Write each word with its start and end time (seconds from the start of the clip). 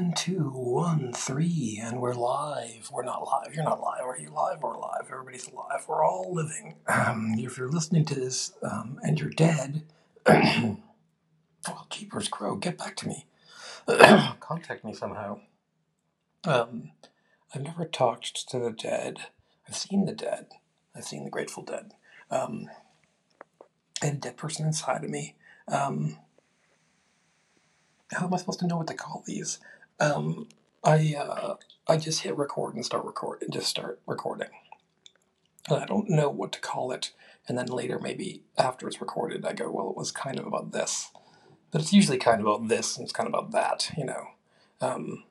One, 0.00 0.12
two, 0.14 0.50
one, 0.54 1.12
three, 1.12 1.78
and 1.82 2.00
we're 2.00 2.14
live. 2.14 2.88
We're 2.90 3.04
not 3.04 3.22
live. 3.22 3.54
You're 3.54 3.64
not 3.64 3.82
live. 3.82 4.00
Are 4.06 4.18
you 4.18 4.30
live? 4.30 4.62
We're 4.62 4.78
live. 4.78 5.02
Everybody's 5.10 5.46
alive. 5.46 5.84
We're 5.86 6.02
all 6.02 6.32
living. 6.32 6.76
Um, 6.88 7.34
if 7.36 7.58
you're 7.58 7.68
listening 7.68 8.06
to 8.06 8.14
this 8.14 8.54
um, 8.62 8.98
and 9.02 9.20
you're 9.20 9.28
dead, 9.28 9.82
well, 10.26 10.78
Jeepers 11.90 12.28
Crow, 12.28 12.56
get 12.56 12.78
back 12.78 12.96
to 12.96 13.08
me. 13.08 13.26
Contact 14.40 14.86
me 14.86 14.94
somehow. 14.94 15.40
Um, 16.44 16.92
I've 17.54 17.60
never 17.60 17.84
talked 17.84 18.48
to 18.48 18.58
the 18.58 18.70
dead. 18.70 19.18
I've 19.68 19.76
seen 19.76 20.06
the 20.06 20.14
dead. 20.14 20.46
I've 20.96 21.04
seen 21.04 21.24
the 21.24 21.30
Grateful 21.30 21.62
Dead. 21.62 21.92
Um, 22.30 22.70
I 24.02 24.06
had 24.06 24.14
a 24.14 24.18
dead 24.18 24.38
person 24.38 24.64
inside 24.64 25.04
of 25.04 25.10
me. 25.10 25.36
Um, 25.68 26.16
how 28.12 28.26
am 28.26 28.32
I 28.32 28.38
supposed 28.38 28.60
to 28.60 28.66
know 28.66 28.78
what 28.78 28.86
to 28.86 28.94
call 28.94 29.22
these? 29.26 29.60
Um, 30.00 30.48
I 30.82 31.14
uh, 31.14 31.56
I 31.86 31.96
just 31.98 32.22
hit 32.22 32.36
record 32.36 32.74
and 32.74 32.84
start 32.84 33.04
record 33.04 33.42
and 33.42 33.52
just 33.52 33.68
start 33.68 34.00
recording. 34.06 34.48
I 35.68 35.84
don't 35.84 36.08
know 36.08 36.30
what 36.30 36.52
to 36.52 36.60
call 36.60 36.90
it. 36.90 37.12
And 37.46 37.58
then 37.58 37.66
later, 37.66 37.98
maybe 37.98 38.42
after 38.56 38.88
it's 38.88 39.00
recorded, 39.00 39.44
I 39.44 39.52
go, 39.52 39.70
well, 39.70 39.90
it 39.90 39.96
was 39.96 40.12
kind 40.12 40.38
of 40.38 40.46
about 40.46 40.72
this. 40.72 41.10
But 41.70 41.80
it's 41.80 41.92
usually 41.92 42.18
kind 42.18 42.40
of 42.40 42.46
about 42.46 42.68
this 42.68 42.96
and 42.96 43.04
it's 43.04 43.12
kind 43.12 43.28
of 43.28 43.34
about 43.34 43.52
that, 43.52 43.92
you 43.96 44.04
know. 44.04 44.28
Um, 44.80 45.24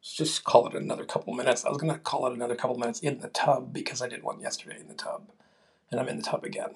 let's 0.00 0.14
just 0.14 0.44
call 0.44 0.66
it 0.66 0.74
another 0.74 1.04
couple 1.04 1.34
minutes. 1.34 1.64
I 1.64 1.70
was 1.70 1.78
to 1.78 1.98
call 1.98 2.26
it 2.26 2.34
another 2.34 2.54
couple 2.54 2.78
minutes 2.78 3.00
in 3.00 3.20
the 3.20 3.28
tub 3.28 3.72
because 3.72 4.00
I 4.00 4.08
did 4.08 4.22
one 4.22 4.40
yesterday 4.40 4.78
in 4.80 4.88
the 4.88 4.94
tub. 4.94 5.30
And 5.90 6.00
I'm 6.00 6.08
in 6.08 6.18
the 6.18 6.22
tub 6.22 6.44
again. 6.44 6.74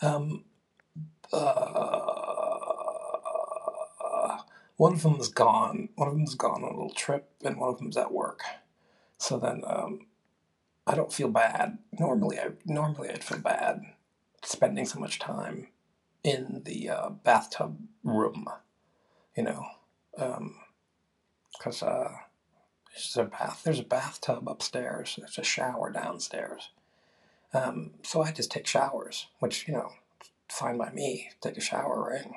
Um, 0.00 0.44
uh, 1.32 2.01
one 4.82 4.94
of 4.94 5.02
them's 5.04 5.28
gone. 5.28 5.90
One 5.94 6.08
of 6.08 6.14
them's 6.14 6.34
gone 6.34 6.64
on 6.64 6.72
a 6.72 6.74
little 6.74 6.90
trip, 6.90 7.30
and 7.44 7.56
one 7.56 7.68
of 7.68 7.78
them's 7.78 7.96
at 7.96 8.10
work. 8.10 8.40
So 9.16 9.38
then, 9.38 9.62
um, 9.64 10.06
I 10.88 10.96
don't 10.96 11.12
feel 11.12 11.28
bad. 11.28 11.78
Normally, 12.00 12.40
I 12.40 12.48
normally 12.64 13.08
I'd 13.08 13.22
feel 13.22 13.38
bad 13.38 13.84
spending 14.42 14.84
so 14.84 14.98
much 14.98 15.20
time 15.20 15.68
in 16.24 16.62
the 16.64 16.90
uh, 16.90 17.10
bathtub 17.10 17.78
room. 18.02 18.48
You 19.36 19.44
know, 19.44 19.66
because 21.56 21.84
uh, 21.84 22.10
there's 22.92 23.16
a 23.16 23.24
bath. 23.26 23.62
There's 23.62 23.78
a 23.78 23.84
bathtub 23.84 24.48
upstairs. 24.48 25.14
There's 25.16 25.38
a 25.38 25.44
shower 25.44 25.92
downstairs. 25.92 26.70
Um, 27.54 27.92
so 28.02 28.22
I 28.22 28.32
just 28.32 28.50
take 28.50 28.66
showers, 28.66 29.28
which 29.38 29.68
you 29.68 29.74
know, 29.74 29.92
fine 30.48 30.76
by 30.76 30.90
me. 30.90 31.30
Take 31.40 31.56
a 31.56 31.60
shower, 31.60 32.10
right? 32.10 32.32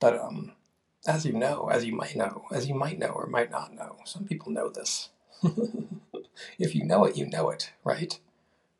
But 0.00 0.18
um, 0.18 0.54
as 1.06 1.24
you 1.24 1.32
know, 1.32 1.68
as 1.70 1.84
you 1.84 1.94
might 1.94 2.16
know, 2.16 2.44
as 2.50 2.68
you 2.68 2.74
might 2.74 2.98
know 2.98 3.08
or 3.08 3.26
might 3.26 3.50
not 3.50 3.74
know, 3.74 3.96
some 4.04 4.24
people 4.24 4.50
know 4.52 4.68
this. 4.68 5.10
if 6.58 6.74
you 6.74 6.84
know 6.84 7.04
it, 7.04 7.16
you 7.16 7.26
know 7.26 7.50
it, 7.50 7.72
right? 7.84 8.18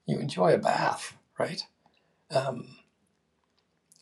You 0.06 0.18
enjoy 0.18 0.54
a 0.54 0.58
bath, 0.58 1.16
right? 1.38 1.66
Um, 2.30 2.68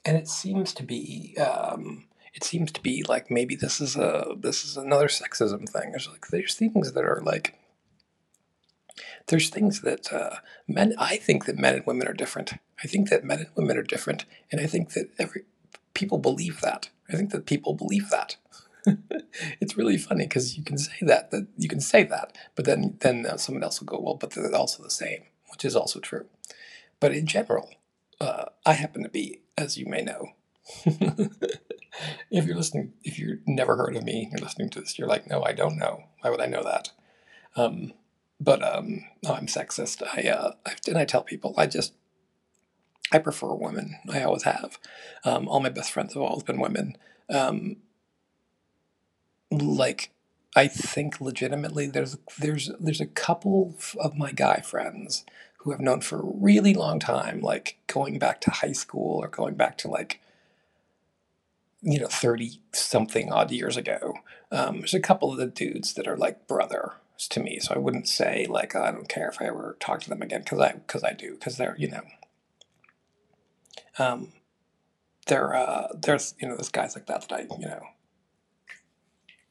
and 0.04 0.16
it 0.16 0.28
seems 0.28 0.72
to 0.74 0.82
be, 0.82 1.36
um, 1.38 2.04
it 2.34 2.44
seems 2.44 2.72
to 2.72 2.82
be 2.82 3.04
like 3.08 3.30
maybe 3.30 3.54
this 3.54 3.80
is 3.80 3.96
a 3.96 4.34
this 4.38 4.64
is 4.64 4.76
another 4.76 5.08
sexism 5.08 5.68
thing. 5.68 5.90
There's 5.90 6.08
like 6.08 6.28
there's 6.28 6.54
things 6.54 6.92
that 6.92 7.04
are 7.04 7.20
like 7.24 7.54
there's 9.26 9.50
things 9.50 9.82
that 9.82 10.12
uh, 10.12 10.36
men. 10.66 10.94
I 10.98 11.16
think 11.16 11.44
that 11.44 11.58
men 11.58 11.74
and 11.74 11.86
women 11.86 12.08
are 12.08 12.14
different. 12.14 12.54
I 12.82 12.86
think 12.86 13.10
that 13.10 13.24
men 13.24 13.40
and 13.40 13.48
women 13.54 13.76
are 13.76 13.82
different, 13.82 14.24
and 14.50 14.60
I 14.60 14.66
think 14.66 14.94
that 14.94 15.10
every 15.18 15.42
people 15.94 16.18
believe 16.18 16.60
that. 16.62 16.88
I 17.12 17.16
think 17.16 17.30
that 17.30 17.46
people 17.46 17.74
believe 17.74 18.10
that. 18.10 18.36
it's 19.60 19.76
really 19.76 19.96
funny 19.96 20.24
because 20.24 20.56
you 20.56 20.64
can 20.64 20.78
say 20.78 20.96
that 21.02 21.30
that 21.30 21.46
you 21.56 21.68
can 21.68 21.80
say 21.80 22.02
that, 22.04 22.36
but 22.54 22.64
then 22.64 22.96
then 23.00 23.26
uh, 23.26 23.36
someone 23.36 23.62
else 23.62 23.80
will 23.80 23.86
go, 23.86 24.00
well, 24.00 24.14
but 24.14 24.30
they're 24.30 24.54
also 24.54 24.82
the 24.82 24.90
same, 24.90 25.22
which 25.50 25.64
is 25.64 25.76
also 25.76 26.00
true. 26.00 26.26
But 26.98 27.12
in 27.12 27.26
general, 27.26 27.70
uh, 28.20 28.46
I 28.66 28.74
happen 28.74 29.02
to 29.02 29.08
be, 29.08 29.40
as 29.56 29.76
you 29.76 29.86
may 29.86 30.02
know. 30.02 30.32
if 30.84 32.46
you're 32.46 32.56
listening, 32.56 32.92
if 33.02 33.18
you've 33.18 33.40
never 33.46 33.76
heard 33.76 33.96
of 33.96 34.04
me, 34.04 34.28
you're 34.30 34.44
listening 34.44 34.70
to 34.70 34.80
this, 34.80 34.98
you're 34.98 35.08
like, 35.08 35.28
no, 35.28 35.42
I 35.42 35.52
don't 35.52 35.78
know. 35.78 36.04
Why 36.20 36.30
would 36.30 36.40
I 36.40 36.46
know 36.46 36.62
that? 36.62 36.90
Um, 37.56 37.92
but 38.40 38.62
um, 38.62 39.04
I'm 39.28 39.46
sexist. 39.46 40.02
I 40.02 40.28
uh, 40.28 40.52
I, 40.66 40.72
and 40.88 40.98
I 40.98 41.04
tell 41.04 41.22
people 41.22 41.54
I 41.56 41.66
just 41.66 41.94
I 43.12 43.18
prefer 43.18 43.52
women. 43.52 43.96
I 44.10 44.22
always 44.22 44.44
have. 44.44 44.78
Um, 45.24 45.48
all 45.48 45.60
my 45.60 45.68
best 45.68 45.92
friends 45.92 46.14
have 46.14 46.22
always 46.22 46.42
been 46.42 46.60
women. 46.60 46.96
Um, 47.30 47.76
like 49.50 50.10
I 50.56 50.66
think 50.68 51.20
legitimately 51.20 51.86
there's 51.88 52.16
there's 52.38 52.70
there's 52.80 53.00
a 53.00 53.06
couple 53.06 53.74
of 54.00 54.16
my 54.16 54.32
guy 54.32 54.60
friends 54.60 55.24
who 55.58 55.72
I've 55.72 55.80
known 55.80 56.00
for 56.00 56.20
a 56.20 56.24
really 56.24 56.74
long 56.74 56.98
time, 56.98 57.40
like 57.40 57.78
going 57.86 58.18
back 58.18 58.40
to 58.42 58.50
high 58.50 58.72
school 58.72 59.22
or 59.22 59.28
going 59.28 59.54
back 59.54 59.78
to 59.78 59.88
like 59.88 60.20
you 61.82 62.00
know 62.00 62.08
30 62.08 62.60
something 62.72 63.32
odd 63.32 63.50
years 63.50 63.76
ago. 63.76 64.14
Um, 64.50 64.78
there's 64.78 64.94
a 64.94 65.00
couple 65.00 65.32
of 65.32 65.38
the 65.38 65.46
dudes 65.46 65.94
that 65.94 66.08
are 66.08 66.16
like 66.16 66.46
brothers 66.48 66.92
to 67.30 67.40
me, 67.40 67.58
so 67.60 67.74
I 67.74 67.78
wouldn't 67.78 68.08
say 68.08 68.46
like 68.48 68.74
I 68.74 68.90
don't 68.90 69.08
care 69.08 69.28
if 69.28 69.40
I 69.40 69.46
ever 69.46 69.76
talk 69.80 70.00
to 70.02 70.08
them 70.08 70.22
again 70.22 70.42
because 70.42 70.60
I 70.60 70.72
because 70.72 71.04
I 71.04 71.12
do 71.12 71.34
because 71.34 71.56
they're 71.58 71.76
you 71.78 71.88
know 71.90 72.02
um, 73.98 74.32
they're 75.26 75.54
uh, 75.54 75.88
there's 75.94 76.34
you 76.40 76.48
know 76.48 76.56
there's 76.56 76.68
guys 76.68 76.94
like 76.94 77.06
that 77.06 77.28
that 77.28 77.34
I 77.34 77.42
you 77.58 77.66
know 77.66 77.82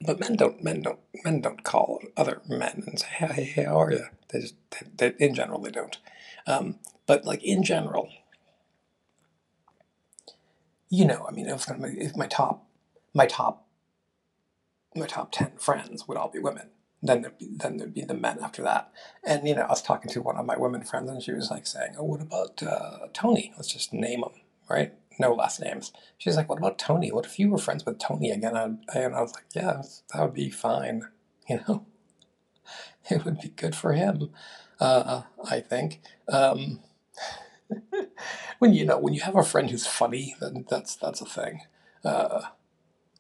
but 0.05 0.19
men 0.19 0.35
don't 0.35 0.63
men 0.63 0.81
don't 0.81 0.99
men 1.23 1.41
don't 1.41 1.63
call 1.63 2.01
other 2.17 2.41
men 2.47 2.83
and 2.87 2.99
say 2.99 3.07
hey, 3.09 3.43
hey 3.43 3.63
how 3.63 3.81
are 3.81 3.91
you 3.91 4.05
they 4.29 4.41
just 4.41 4.55
they, 4.97 5.09
they, 5.09 5.25
in 5.25 5.35
general 5.35 5.61
they 5.61 5.71
don't. 5.71 5.97
Um, 6.47 6.79
but 7.05 7.25
like 7.25 7.43
in 7.43 7.63
general 7.63 8.09
you 10.89 11.05
know 11.05 11.25
i 11.27 11.31
mean 11.31 11.47
if, 11.47 11.65
if 11.69 12.15
my 12.15 12.27
top 12.27 12.67
my 13.13 13.25
top 13.25 13.67
my 14.95 15.07
top 15.07 15.31
10 15.31 15.53
friends 15.57 16.07
would 16.07 16.17
all 16.17 16.29
be 16.29 16.39
women 16.39 16.69
then 17.03 17.21
there'd 17.21 17.37
be, 17.37 17.49
then 17.51 17.77
there'd 17.77 17.93
be 17.93 18.03
the 18.03 18.13
men 18.13 18.37
after 18.43 18.61
that 18.61 18.91
and 19.23 19.47
you 19.47 19.55
know 19.55 19.63
i 19.63 19.69
was 19.69 19.81
talking 19.81 20.11
to 20.11 20.21
one 20.21 20.37
of 20.37 20.45
my 20.45 20.57
women 20.57 20.83
friends 20.83 21.09
and 21.09 21.23
she 21.23 21.31
was 21.31 21.49
like 21.49 21.65
saying 21.65 21.95
oh 21.97 22.03
what 22.03 22.21
about 22.21 22.61
uh, 22.63 23.07
tony 23.13 23.51
let's 23.57 23.71
just 23.71 23.93
name 23.93 24.23
him 24.23 24.41
right 24.69 24.93
no 25.21 25.33
last 25.33 25.61
names. 25.61 25.93
She's 26.17 26.35
like, 26.35 26.49
what 26.49 26.57
about 26.57 26.77
Tony? 26.77 27.11
What 27.11 27.25
if 27.25 27.39
you 27.39 27.49
were 27.49 27.57
friends 27.57 27.85
with 27.85 27.99
Tony 27.99 28.31
again? 28.31 28.55
and 28.57 29.15
I 29.15 29.21
was 29.21 29.33
like, 29.33 29.45
yeah, 29.53 29.81
that 30.13 30.21
would 30.21 30.33
be 30.33 30.49
fine. 30.49 31.03
You 31.49 31.59
know, 31.67 31.85
it 33.09 33.25
would 33.25 33.41
be 33.41 33.49
good 33.49 33.75
for 33.75 33.91
him. 33.91 34.29
Uh, 34.79 35.23
I 35.43 35.59
think. 35.59 35.99
Um, 36.29 36.79
when 38.59 38.73
you 38.73 38.85
know 38.85 38.99
when 38.99 39.13
you 39.13 39.21
have 39.21 39.35
a 39.35 39.43
friend 39.43 39.69
who's 39.69 39.87
funny, 39.87 40.35
then 40.39 40.63
that's 40.69 40.95
that's 40.95 41.19
a 41.19 41.25
thing. 41.25 41.61
Uh, 42.05 42.43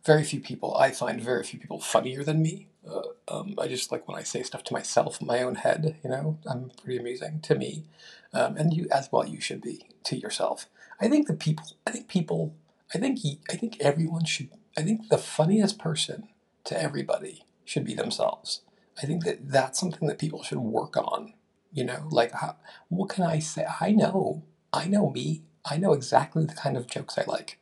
very 0.05 0.23
few 0.23 0.39
people 0.39 0.77
I 0.77 0.91
find 0.91 1.19
very 1.19 1.43
few 1.43 1.59
people 1.59 1.81
funnier 1.81 2.23
than 2.23 2.43
me. 2.43 2.69
Uh, 2.87 3.01
um, 3.27 3.55
I 3.57 3.67
just 3.67 3.91
like 3.91 4.07
when 4.07 4.17
I 4.17 4.23
say 4.23 4.43
stuff 4.43 4.63
to 4.65 4.73
myself 4.73 5.21
in 5.21 5.27
my 5.27 5.41
own 5.41 5.55
head. 5.55 5.97
You 6.03 6.09
know, 6.09 6.39
I'm 6.49 6.71
pretty 6.81 6.99
amusing 6.99 7.39
to 7.41 7.55
me, 7.55 7.85
um, 8.33 8.57
and 8.57 8.73
you 8.73 8.87
as 8.91 9.09
well. 9.11 9.27
You 9.27 9.39
should 9.39 9.61
be 9.61 9.85
to 10.05 10.17
yourself. 10.17 10.67
I 10.99 11.07
think 11.07 11.27
the 11.27 11.33
people. 11.33 11.65
I 11.85 11.91
think 11.91 12.07
people. 12.07 12.55
I 12.93 12.97
think 12.97 13.19
he, 13.19 13.39
I 13.49 13.55
think 13.55 13.79
everyone 13.79 14.25
should. 14.25 14.49
I 14.77 14.81
think 14.81 15.09
the 15.09 15.17
funniest 15.17 15.79
person 15.79 16.27
to 16.65 16.81
everybody 16.81 17.43
should 17.65 17.85
be 17.85 17.93
themselves. 17.93 18.61
I 19.01 19.05
think 19.05 19.23
that 19.25 19.49
that's 19.49 19.79
something 19.79 20.07
that 20.07 20.19
people 20.19 20.43
should 20.43 20.59
work 20.59 20.97
on. 20.97 21.33
You 21.71 21.85
know, 21.85 22.07
like 22.09 22.33
how, 22.33 22.57
what 22.89 23.09
can 23.09 23.23
I 23.23 23.39
say? 23.39 23.65
I 23.79 23.91
know. 23.91 24.43
I 24.73 24.87
know 24.87 25.09
me. 25.09 25.43
I 25.63 25.77
know 25.77 25.93
exactly 25.93 26.45
the 26.45 26.53
kind 26.53 26.75
of 26.75 26.87
jokes 26.87 27.17
I 27.17 27.23
like. 27.27 27.59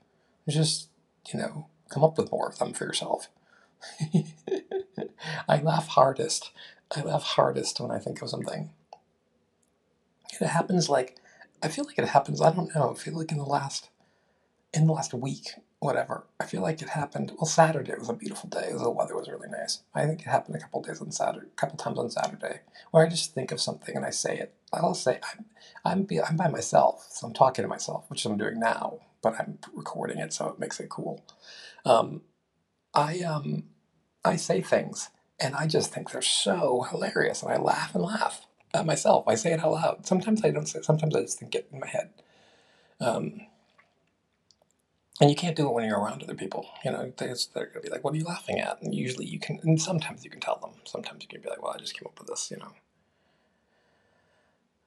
Just 0.48 0.90
you 1.32 1.40
know, 1.40 1.68
come 1.90 2.04
up 2.04 2.18
with 2.18 2.32
more 2.32 2.50
of 2.50 2.58
them 2.58 2.74
for 2.74 2.86
yourself. 2.86 3.30
I 5.48 5.62
laugh 5.62 5.88
hardest. 5.88 6.52
I 6.96 7.02
laugh 7.02 7.24
hardest 7.24 7.80
when 7.80 7.92
I 7.92 8.00
think 8.00 8.22
of 8.22 8.30
something. 8.30 8.72
It 10.40 10.48
happens 10.48 10.90
like 10.90 11.18
I 11.62 11.68
feel 11.68 11.86
like 11.86 12.00
it 12.00 12.08
happens. 12.08 12.42
I 12.42 12.52
don't 12.52 12.74
know. 12.74 12.92
I 12.92 12.94
feel 13.00 13.18
like 13.18 13.32
in 13.32 13.38
the 13.38 13.44
last 13.44 13.90
in 14.74 14.88
the 14.88 14.94
last 14.94 15.14
week, 15.14 15.56
whatever. 15.80 16.26
I 16.40 16.46
feel 16.46 16.62
like 16.62 16.82
it 16.82 16.90
happened. 16.90 17.32
Well, 17.38 17.46
Saturday 17.46 17.94
was 17.98 18.10
a 18.10 18.14
beautiful 18.14 18.50
day. 18.50 18.72
The 18.72 18.90
weather 18.90 19.16
was 19.16 19.28
really 19.28 19.50
nice. 19.50 19.82
I 19.96 20.06
think 20.06 20.22
it 20.22 20.28
happened 20.28 20.56
a 20.56 20.60
couple 20.60 20.82
days 20.82 21.02
on 21.02 21.12
Saturday, 21.12 21.48
a 21.48 21.60
couple 21.60 21.78
times 21.78 21.98
on 22.00 22.10
Saturday, 22.10 22.62
where 22.92 23.06
I 23.06 23.10
just 23.10 23.34
think 23.34 23.52
of 23.52 23.62
something 23.62 23.96
and 23.96 24.06
I 24.06 24.12
say 24.12 24.38
it. 24.38 24.54
I'll 24.72 24.94
say 24.94 25.20
I'm 25.34 25.46
I'm 25.86 26.04
be, 26.04 26.22
I'm 26.22 26.36
by 26.36 26.48
myself, 26.50 27.08
so 27.12 27.28
I'm 27.28 27.34
talking 27.34 27.64
to 27.64 27.70
myself, 27.70 28.06
which 28.10 28.26
I'm 28.26 28.38
doing 28.38 28.60
now, 28.60 29.00
but 29.22 29.36
I'm 29.40 29.60
recording 29.74 30.18
it, 30.20 30.34
so 30.34 30.50
it 30.50 30.60
makes 30.60 30.80
it 30.80 30.90
cool. 30.90 31.24
Um, 31.86 32.22
I 33.00 33.22
um 33.22 33.66
I 34.26 34.38
say 34.38 34.62
things 34.62 35.10
and 35.40 35.56
I 35.56 35.68
just 35.68 35.94
think 35.94 36.12
they're 36.12 36.22
so 36.24 36.84
hilarious, 36.92 37.44
and 37.44 37.52
I 37.52 37.58
laugh 37.58 37.96
and 37.96 38.04
laugh 38.04 38.46
at 38.74 38.86
myself. 38.86 39.26
I 39.28 39.36
say 39.36 39.54
it 39.54 39.62
out 39.64 39.72
loud. 39.74 40.08
Sometimes 40.08 40.44
I 40.46 40.52
don't 40.52 40.68
say. 40.68 40.82
Sometimes 40.84 41.16
I 41.16 41.22
just 41.22 41.40
think 41.40 41.56
it 41.56 41.70
in 41.74 41.80
my 41.80 41.88
head. 41.88 42.12
Um, 43.02 43.42
and 45.22 45.30
you 45.30 45.36
can't 45.36 45.56
do 45.56 45.68
it 45.70 45.74
when 45.74 45.86
you're 45.88 46.00
around 46.00 46.24
other 46.24 46.36
people. 46.36 46.68
You 46.86 46.92
know, 46.92 47.14
they're, 47.18 47.36
they're 47.54 47.68
gonna 47.68 47.82
be 47.82 47.90
like, 47.90 48.04
"What 48.04 48.14
are 48.14 48.18
you 48.18 48.26
laughing 48.26 48.60
at?" 48.60 48.82
And 48.82 48.96
usually 48.96 49.26
you 49.28 49.40
can, 49.40 49.60
and 49.64 49.82
sometimes 49.82 50.26
you 50.26 50.32
can 50.32 50.42
tell 50.42 50.58
them. 50.58 50.72
Sometimes 50.86 51.24
you 51.24 51.30
can 51.30 51.42
be 51.42 51.50
like, 51.50 51.62
"Well, 51.64 51.74
I 51.76 51.80
just 51.80 51.96
came 51.98 52.08
up 52.08 52.20
with 52.20 52.30
this," 52.30 52.52
you 52.52 52.58
know. 52.58 52.74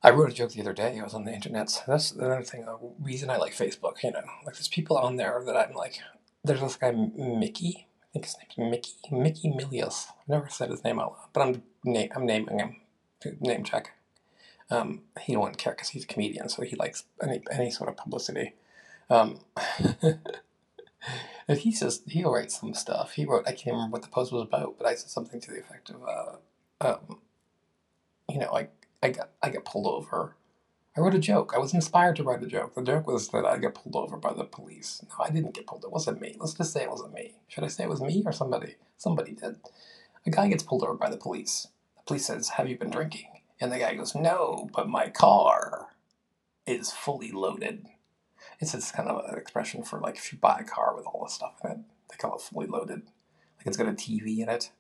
I 0.03 0.11
wrote 0.11 0.31
a 0.31 0.35
joke 0.35 0.53
the 0.53 0.62
other 0.62 0.73
day. 0.75 0.99
I 1.00 1.05
was 1.05 1.15
on 1.15 1.25
the 1.26 1.35
internet. 1.35 1.82
That's 1.87 2.12
another 2.12 2.43
thing. 2.43 2.67
The 2.67 2.79
reason 3.00 3.31
I 3.31 3.37
like 3.38 3.55
Facebook, 3.55 4.03
you 4.05 4.12
know, 4.12 4.23
like 4.47 4.56
there's 4.56 4.69
people 4.69 4.99
on 4.99 5.17
there 5.17 5.43
that 5.47 5.56
I'm 5.56 5.75
like. 5.75 6.00
There's 6.44 6.61
this 6.61 6.76
guy 6.76 6.93
Mickey. 6.93 7.88
I 8.12 8.19
think 8.20 8.26
his 8.26 8.37
name's 8.59 8.70
Mickey. 8.70 8.93
Mickey 9.11 9.50
Milius. 9.50 10.09
I've 10.11 10.29
never 10.29 10.49
said 10.50 10.69
his 10.70 10.85
name 10.85 11.00
out 11.00 11.12
loud, 11.12 11.29
but 11.32 11.41
I'm 11.41 11.62
na- 11.82 12.09
I'm 12.14 12.26
naming 12.26 12.59
him. 12.59 12.76
Name 13.41 13.64
check. 13.64 13.93
Um, 14.70 15.03
he 15.20 15.37
wouldn't 15.37 15.59
care 15.59 15.73
because 15.73 15.91
he's 15.91 16.05
a 16.05 16.09
comedian, 16.09 16.49
so 16.49 16.62
he 16.62 16.76
likes 16.76 17.05
any 17.23 17.41
any 17.50 17.70
sort 17.70 17.88
of 17.88 17.97
publicity. 17.97 18.55
Um, 19.09 19.41
and 21.49 21.59
he 21.59 21.73
says 21.73 22.03
he'll 22.06 22.32
write 22.32 22.53
some 22.53 22.75
stuff. 22.75 23.12
He 23.12 23.25
wrote. 23.25 23.47
I 23.47 23.53
can't 23.53 23.76
remember 23.76 23.94
what 23.94 24.03
the 24.03 24.09
post 24.09 24.32
was 24.32 24.43
about, 24.43 24.76
but 24.79 24.87
I 24.87 24.94
said 24.94 25.11
something 25.11 25.41
to 25.41 25.50
the 25.50 25.61
effect 25.61 25.91
of, 25.91 26.03
uh, 26.06 26.37
um, 26.81 27.20
you 28.29 28.38
know, 28.38 28.50
I 28.53 28.69
I 29.03 29.11
got 29.11 29.31
I 29.43 29.49
got 29.50 29.65
pulled 29.65 29.87
over. 29.87 30.37
I 30.97 31.00
wrote 31.00 31.15
a 31.15 31.19
joke. 31.19 31.53
I 31.55 31.59
was 31.59 31.73
inspired 31.73 32.17
to 32.17 32.23
write 32.23 32.43
a 32.43 32.47
joke. 32.47 32.75
The 32.75 32.83
joke 32.83 33.06
was 33.06 33.29
that 33.29 33.47
I 33.47 33.56
got 33.56 33.75
pulled 33.75 33.97
over 33.97 34.19
by 34.19 34.35
the 34.35 34.44
police. 34.44 35.03
No, 35.09 35.25
I 35.25 35.31
didn't 35.31 35.55
get 35.55 35.67
pulled. 35.67 35.85
It 35.85 35.91
wasn't 35.91 36.21
me. 36.21 36.37
Let's 36.39 36.53
just 36.53 36.73
say 36.73 36.83
it 36.83 36.91
wasn't 36.91 37.15
me. 37.15 37.37
Should 37.49 37.65
I 37.65 37.69
say 37.69 37.85
it 37.85 37.91
was 37.91 38.03
me 38.03 38.23
or 38.27 38.33
somebody? 38.33 38.77
Somebody 38.99 39.33
did. 39.33 39.56
A 40.27 40.31
guy 40.31 40.49
gets 40.49 40.62
pulled 40.62 40.83
over 40.83 40.94
by 40.94 41.09
the 41.09 41.17
police. 41.17 41.69
The 41.97 42.03
police 42.06 42.27
says, 42.27 42.50
"Have 42.50 42.69
you 42.69 42.77
been 42.77 42.91
drinking?" 42.91 43.29
And 43.59 43.73
the 43.73 43.79
guy 43.79 43.94
goes, 43.94 44.15
"No, 44.15 44.69
but 44.75 44.89
my 44.89 45.09
car 45.09 45.89
is 46.67 46.93
fully 46.93 47.33
loaded." 47.33 47.87
It's 48.61 48.73
just 48.73 48.93
kind 48.93 49.09
of 49.09 49.25
an 49.29 49.39
expression 49.39 49.83
for 49.85 49.99
like 49.99 50.17
if 50.17 50.31
you 50.33 50.39
buy 50.39 50.59
a 50.61 50.65
car 50.65 50.94
with 50.94 51.06
all 51.06 51.25
this 51.25 51.33
stuff 51.33 51.59
in 51.65 51.71
it, 51.71 51.79
they 52.11 52.17
call 52.17 52.37
it 52.37 52.43
fully 52.43 52.67
loaded. 52.67 53.03
Like 53.56 53.67
it's 53.67 53.77
got 53.79 53.89
a 53.89 53.93
TV 53.93 54.41
in 54.41 54.49
it. 54.50 54.71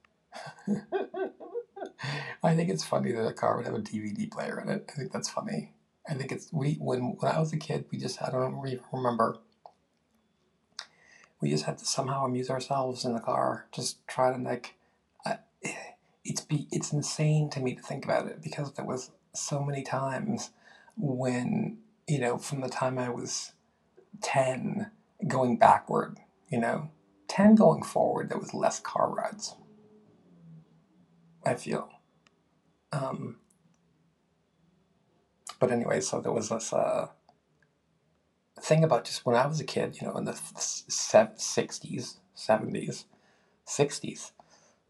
I 2.42 2.54
think 2.54 2.68
it's 2.70 2.84
funny 2.84 3.12
that 3.12 3.26
a 3.26 3.32
car 3.32 3.56
would 3.56 3.66
have 3.66 3.74
a 3.74 3.80
DVD 3.80 4.30
player 4.30 4.60
in 4.60 4.68
it. 4.68 4.90
I 4.92 4.98
think 4.98 5.12
that's 5.12 5.30
funny. 5.30 5.72
I 6.08 6.14
think 6.14 6.32
it's 6.32 6.48
we 6.52 6.74
when 6.74 7.16
when 7.18 7.32
I 7.32 7.38
was 7.38 7.52
a 7.52 7.56
kid, 7.56 7.84
we 7.90 7.98
just 7.98 8.22
I 8.22 8.30
don't 8.30 8.60
remember. 8.92 9.38
We 11.40 11.50
just 11.50 11.64
had 11.64 11.78
to 11.78 11.84
somehow 11.84 12.24
amuse 12.24 12.50
ourselves 12.50 13.04
in 13.04 13.14
the 13.14 13.20
car, 13.20 13.66
just 13.72 14.06
try 14.06 14.32
to 14.32 14.42
like. 14.42 14.74
It's 16.24 16.40
be 16.40 16.68
it's 16.70 16.92
insane 16.92 17.50
to 17.50 17.60
me 17.60 17.74
to 17.74 17.82
think 17.82 18.04
about 18.04 18.28
it 18.28 18.40
because 18.42 18.72
there 18.74 18.84
was 18.84 19.10
so 19.34 19.60
many 19.64 19.82
times 19.82 20.50
when 20.96 21.78
you 22.06 22.20
know 22.20 22.38
from 22.38 22.60
the 22.60 22.68
time 22.68 22.96
I 22.96 23.08
was 23.08 23.52
ten 24.20 24.90
going 25.26 25.56
backward, 25.56 26.18
you 26.48 26.58
know, 26.58 26.90
ten 27.28 27.54
going 27.54 27.82
forward, 27.82 28.28
there 28.28 28.38
was 28.38 28.54
less 28.54 28.78
car 28.78 29.10
rides. 29.10 29.56
I 31.44 31.54
feel. 31.54 31.88
Um, 32.92 33.36
but 35.62 35.70
anyway, 35.70 36.00
so 36.00 36.20
there 36.20 36.32
was 36.32 36.48
this 36.48 36.72
uh, 36.72 37.06
thing 38.60 38.82
about 38.82 39.04
just 39.04 39.24
when 39.24 39.36
I 39.36 39.46
was 39.46 39.60
a 39.60 39.64
kid, 39.64 39.96
you 40.00 40.08
know, 40.08 40.16
in 40.16 40.24
the 40.24 40.34
sixties, 40.56 42.16
seventies, 42.34 43.04
sixties, 43.64 44.32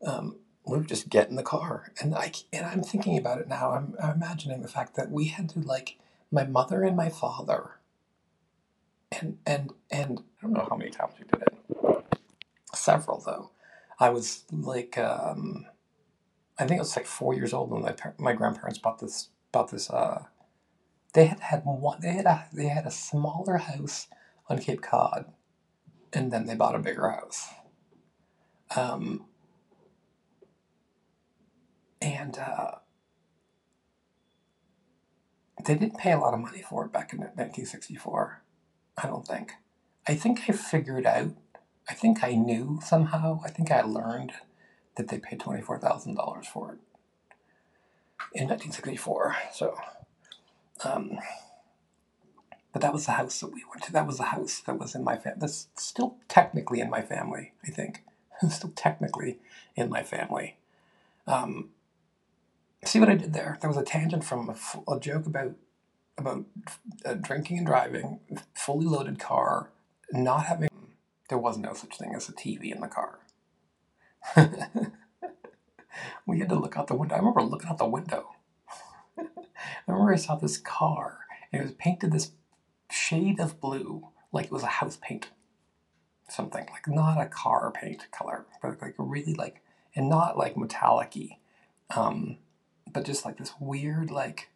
um, 0.03 0.39
we 0.67 0.79
would 0.79 0.89
just 0.89 1.11
get 1.11 1.29
in 1.29 1.37
the 1.37 1.43
car, 1.43 1.93
and 2.01 2.15
I 2.15 2.33
and 2.55 2.65
I'm 2.65 2.83
thinking 2.83 3.19
about 3.19 3.39
it 3.39 3.49
now. 3.49 3.73
I'm, 3.73 3.95
I'm 4.03 4.15
imagining 4.15 4.63
the 4.63 4.69
fact 4.69 4.97
that 4.97 5.11
we 5.11 5.27
had 5.27 5.51
to 5.51 5.59
like 5.59 5.99
my 6.31 6.45
mother 6.45 6.85
and 6.85 6.97
my 6.97 7.11
father, 7.11 7.73
and 9.21 9.37
and 9.45 9.75
and 9.91 10.23
I 10.39 10.47
don't 10.47 10.55
know 10.55 10.67
how 10.71 10.77
many 10.77 10.91
times 10.91 11.13
we 11.19 11.27
did 11.27 11.43
it. 11.43 12.05
Several 12.75 13.21
though. 13.21 13.51
I 14.01 14.09
was 14.09 14.45
like, 14.51 14.97
um, 14.97 15.67
I 16.59 16.65
think 16.67 16.79
I 16.79 16.83
was 16.83 16.97
like 16.97 17.05
four 17.05 17.35
years 17.35 17.53
old 17.53 17.71
when 17.71 17.83
my 17.83 17.95
my 18.17 18.33
grandparents 18.33 18.79
bought 18.79 19.01
this 19.01 19.29
bought 19.53 19.71
this. 19.71 19.91
Uh, 19.91 20.25
they 21.13 21.27
had 21.27 21.41
had 21.41 21.63
one. 21.65 22.01
They 22.01 22.13
had 22.13 22.27
a 22.27 22.47
they 22.53 22.69
had 22.69 22.87
a 22.87 22.91
smaller 22.91 23.59
house 23.59 24.09
on 24.49 24.59
Cape 24.59 24.83
Cod, 24.83 25.27
and 26.13 26.33
then 26.33 26.47
they 26.47 26.55
bought 26.55 26.75
a 26.75 26.79
bigger 26.79 27.09
house. 27.11 27.49
Um, 28.77 29.27
and 32.01 32.39
uh, 32.39 32.73
they 35.65 35.75
didn't 35.75 35.99
pay 35.99 36.13
a 36.13 36.19
lot 36.19 36.35
of 36.35 36.41
money 36.41 36.63
for 36.63 36.87
it 36.87 36.93
back 36.93 37.13
in 37.13 37.21
1964. 37.21 38.43
I 38.97 39.07
don't 39.07 39.27
think. 39.27 39.53
I 40.07 40.15
think 40.15 40.41
I 40.49 40.53
figured 40.53 41.07
out. 41.07 41.33
I 41.89 41.95
think 41.95 42.25
I 42.25 42.33
knew 42.35 42.81
somehow. 42.85 43.41
I 43.45 43.51
think 43.51 43.71
I 43.71 43.83
learned 43.83 44.33
that 44.97 45.09
they 45.09 45.19
paid 45.19 45.41
twenty 45.41 45.63
four 45.63 45.79
thousand 45.79 46.15
dollars 46.15 46.47
for 46.47 46.73
it 46.73 46.79
in 48.35 48.49
1964. 48.49 49.37
So, 49.53 49.77
um, 50.85 51.19
but 52.73 52.83
that 52.83 52.93
was 52.93 53.07
the 53.07 53.13
house 53.13 53.41
that 53.41 53.53
we 53.53 53.65
went 53.69 53.83
to. 53.85 53.93
That 53.93 54.07
was 54.07 54.19
the 54.19 54.25
house 54.25 54.61
that 54.61 54.79
was 54.79 54.95
in 54.95 55.05
my 55.05 55.17
family. 55.17 55.39
That's 55.41 55.69
still 55.77 56.17
technically 56.29 56.81
in 56.81 56.89
my 56.91 57.03
family. 57.03 57.53
I 57.67 57.71
think 57.71 58.03
still 58.51 58.73
technically 58.75 59.39
in 59.77 59.91
my 59.91 60.03
family. 60.03 60.57
Um, 61.27 61.71
see 62.85 62.99
what 62.99 63.11
I 63.11 63.15
did 63.15 63.33
there? 63.33 63.59
There 63.61 63.71
was 63.71 63.77
a 63.77 63.85
tangent 63.85 64.25
from 64.25 64.55
a, 64.89 64.99
joke 64.99 65.27
about 65.27 65.55
about 66.19 66.45
uh, 67.05 67.15
drinking 67.15 67.59
and 67.59 67.67
driving, 67.67 68.21
fully 68.55 68.87
loaded 68.87 69.19
car, 69.19 69.71
not 70.11 70.45
having. 70.47 70.69
There 71.29 71.39
was 71.39 71.57
no 71.57 71.75
such 71.75 71.97
thing 71.99 72.15
as 72.15 72.29
a 72.29 72.33
TV 72.33 72.75
in 72.75 72.81
the 72.81 72.89
car. 72.89 73.21
we 76.27 76.39
had 76.39 76.49
to 76.49 76.55
look 76.55 76.77
out 76.77 76.87
the 76.89 76.95
window. 76.95 77.15
I 77.15 77.19
remember 77.19 77.43
looking 77.43 77.71
out 77.71 77.79
the 77.79 77.87
window. 77.87 78.31
I 79.87 79.93
remember 79.93 80.13
I 80.13 80.17
saw 80.17 80.37
this 80.37 80.59
car, 80.59 81.21
and 81.53 81.61
it 81.61 81.65
was 81.65 81.75
painted 81.75 82.13
this 82.13 82.33
shade 82.91 83.41
of 83.41 83.61
blue, 83.61 84.09
like 84.33 84.47
it 84.47 84.53
was 84.53 84.63
a 84.63 84.67
house 84.67 84.99
paint, 85.01 85.31
something 86.29 86.67
like 86.71 86.89
not 86.89 87.21
a 87.21 87.27
car 87.27 87.71
paint 87.71 88.11
color, 88.11 88.47
but 88.61 88.81
like 88.81 88.95
really 88.99 89.35
like, 89.35 89.63
and 89.95 90.09
not 90.09 90.39
like 90.39 90.57
metallic-y, 90.57 91.39
um, 91.95 92.39
but 92.91 93.05
just 93.05 93.25
like 93.25 93.39
this 93.39 93.53
weird 93.61 94.11
like 94.11 94.51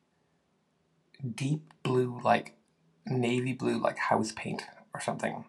deep 1.35 1.73
blue, 1.83 2.21
like 2.23 2.55
navy 3.07 3.53
blue, 3.53 3.79
like 3.79 3.99
house 3.99 4.33
paint 4.33 4.65
or 4.95 5.01
something. 5.01 5.45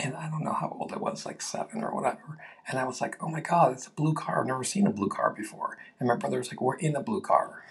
And 0.00 0.16
I 0.16 0.28
don't 0.28 0.42
know 0.44 0.52
how 0.52 0.76
old 0.78 0.92
I 0.92 0.96
was, 0.96 1.24
like 1.24 1.40
seven 1.40 1.82
or 1.82 1.94
whatever. 1.94 2.38
And 2.68 2.78
I 2.78 2.84
was 2.84 3.00
like, 3.00 3.16
oh 3.22 3.28
my 3.28 3.40
God, 3.40 3.72
it's 3.72 3.86
a 3.86 3.90
blue 3.90 4.12
car. 4.12 4.40
I've 4.40 4.46
never 4.46 4.64
seen 4.64 4.86
a 4.86 4.92
blue 4.92 5.08
car 5.08 5.32
before. 5.36 5.78
And 5.98 6.08
my 6.08 6.16
brother 6.16 6.38
was 6.38 6.50
like, 6.50 6.60
we're 6.60 6.76
in 6.76 6.96
a 6.96 7.02
blue 7.02 7.20
car. 7.20 7.62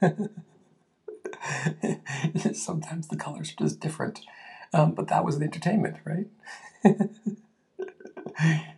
Sometimes 2.52 3.08
the 3.08 3.16
colors 3.16 3.52
are 3.52 3.64
just 3.64 3.80
different. 3.80 4.20
Um, 4.72 4.92
but 4.92 5.08
that 5.08 5.24
was 5.24 5.38
the 5.38 5.44
entertainment, 5.44 5.96
right? 6.04 6.26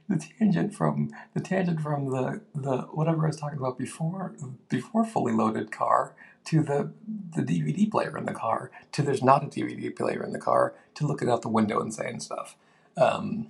the 0.08 0.16
tangent 0.38 0.74
from 0.74 1.10
the 1.34 1.40
tangent 1.40 1.80
from 1.80 2.10
the, 2.10 2.40
the 2.54 2.78
whatever 2.92 3.24
I 3.24 3.28
was 3.28 3.36
talking 3.36 3.58
about 3.58 3.78
before 3.78 4.34
before 4.68 5.04
fully 5.04 5.32
loaded 5.32 5.70
car 5.70 6.14
to 6.46 6.62
the 6.62 6.92
the 7.34 7.42
DVD 7.42 7.90
player 7.90 8.16
in 8.16 8.26
the 8.26 8.32
car 8.32 8.70
to 8.92 9.02
there's 9.02 9.22
not 9.22 9.44
a 9.44 9.46
DVD 9.46 9.94
player 9.94 10.24
in 10.24 10.32
the 10.32 10.38
car 10.38 10.74
to 10.94 11.06
looking 11.06 11.30
out 11.30 11.42
the 11.42 11.48
window 11.48 11.80
and 11.80 11.94
saying 11.94 12.20
stuff. 12.20 12.56
Um, 12.96 13.48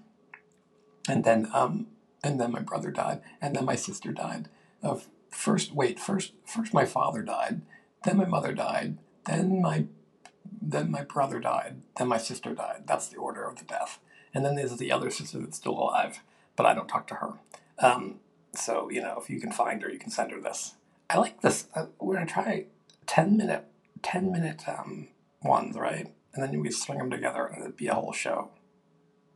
and 1.09 1.25
then 1.25 1.49
um, 1.53 1.89
and 2.23 2.41
then 2.41 2.53
my 2.53 2.61
brother 2.61 2.91
died, 2.91 3.21
and 3.41 3.57
then 3.57 3.65
my 3.65 3.77
sister 3.77 4.13
died. 4.13 4.49
Of 4.83 5.09
first, 5.31 5.73
wait, 5.73 5.99
first 5.99 6.33
first 6.45 6.75
my 6.75 6.85
father 6.85 7.23
died, 7.23 7.63
then 8.05 8.17
my 8.17 8.25
mother 8.25 8.53
died, 8.53 8.99
then 9.27 9.61
my 9.61 9.87
then 10.61 10.91
my 10.91 11.03
brother 11.03 11.41
died, 11.41 11.83
then 11.97 12.09
my 12.09 12.19
sister 12.19 12.55
died. 12.55 12.85
That's 12.87 13.09
the 13.09 13.17
order 13.17 13.45
of 13.45 13.57
the 13.57 13.65
death. 13.65 13.99
And 14.35 14.45
then 14.45 14.55
there's 14.55 14.77
the 14.77 14.93
other 14.93 15.11
sister 15.11 15.39
that's 15.39 15.57
still 15.57 15.79
alive, 15.79 16.21
but 16.57 16.67
I 16.67 16.75
don't 16.75 16.89
talk 16.89 17.07
to 17.09 17.17
her. 17.17 17.35
Um, 17.79 18.21
so 18.55 18.91
you 18.91 19.01
know, 19.01 19.19
if 19.21 19.29
you 19.29 19.41
can 19.41 19.53
find 19.53 19.83
her, 19.83 19.91
you 19.91 19.99
can 19.99 20.11
send 20.11 20.31
her 20.31 20.41
this. 20.41 20.75
I 21.11 21.19
like 21.19 21.43
this. 21.43 21.67
Uh, 21.75 21.87
we're 22.01 22.15
gonna 22.15 22.27
try 22.27 22.67
ten 23.07 23.37
minute, 23.37 23.67
ten 24.03 24.31
minute 24.31 24.63
um, 24.69 25.09
ones, 25.43 25.77
right? 25.77 26.13
And 26.35 26.43
then 26.43 26.59
we 26.61 26.71
string 26.71 26.99
them 26.99 27.11
together, 27.11 27.45
and 27.45 27.63
it'd 27.63 27.77
be 27.77 27.89
a 27.89 27.95
whole 27.95 28.13
show. 28.13 28.51